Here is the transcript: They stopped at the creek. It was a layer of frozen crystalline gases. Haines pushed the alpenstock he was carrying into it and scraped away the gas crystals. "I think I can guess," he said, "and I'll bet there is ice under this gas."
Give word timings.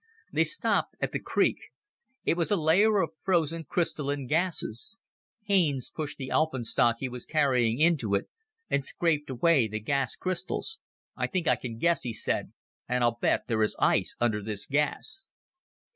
They 0.31 0.45
stopped 0.45 0.97
at 0.99 1.11
the 1.11 1.19
creek. 1.19 1.59
It 2.25 2.35
was 2.35 2.49
a 2.49 2.55
layer 2.55 3.01
of 3.03 3.15
frozen 3.15 3.65
crystalline 3.65 4.25
gases. 4.25 4.97
Haines 5.43 5.91
pushed 5.91 6.17
the 6.17 6.31
alpenstock 6.31 6.95
he 6.97 7.07
was 7.07 7.27
carrying 7.27 7.77
into 7.79 8.15
it 8.15 8.27
and 8.67 8.83
scraped 8.83 9.29
away 9.29 9.67
the 9.67 9.79
gas 9.79 10.15
crystals. 10.15 10.79
"I 11.15 11.27
think 11.27 11.47
I 11.47 11.55
can 11.55 11.77
guess," 11.77 12.01
he 12.01 12.13
said, 12.13 12.51
"and 12.89 13.03
I'll 13.03 13.19
bet 13.21 13.47
there 13.47 13.61
is 13.61 13.75
ice 13.77 14.15
under 14.19 14.41
this 14.41 14.65
gas." 14.65 15.29